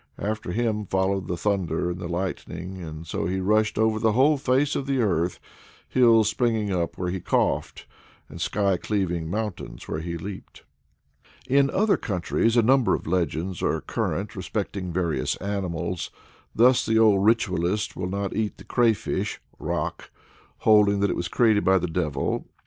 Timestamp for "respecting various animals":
14.35-16.09